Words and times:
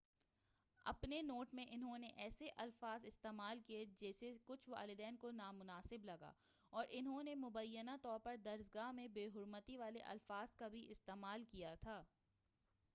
اپنے 0.85 1.21
نوٹ 1.21 1.53
میں 1.53 1.65
انہوں 1.69 1.97
نے 1.97 2.07
ایسے 2.17 2.47
الفاظ 2.57 3.05
استعمال 3.05 3.59
کیے 3.59 3.83
جسے 3.97 4.33
کچھ 4.45 4.69
والدین 4.69 5.17
کو 5.17 5.31
نامناسب 5.31 6.05
لگا 6.05 6.31
اور 6.73 6.85
انہوں 6.89 7.23
نے 7.23 7.35
مبینہ 7.35 7.95
طور 8.01 8.19
پر 8.19 8.35
درسگاہ 8.45 8.91
میں 8.91 9.07
بےحرمتی 9.07 9.77
والے 9.77 9.99
الفاظ 10.05 10.55
کا 10.55 10.67
بھی 10.67 10.85
استعمال 10.89 11.43
کیا 11.43 11.75
تھا 11.81 12.01